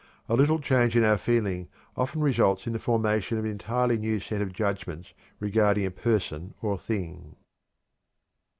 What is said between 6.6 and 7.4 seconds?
thing.